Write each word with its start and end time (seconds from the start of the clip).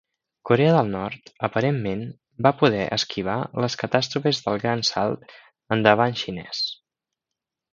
Corea 0.49 0.69
del 0.75 0.87
Nord, 0.93 1.27
aparentment, 1.47 2.01
va 2.47 2.53
poder 2.61 2.81
esquivar 2.97 3.37
les 3.65 3.77
catàstrofes 3.83 4.41
del 4.47 4.59
Gran 4.65 4.85
Salt 4.93 5.37
Endavant 5.77 6.19
xinès. 6.25 6.65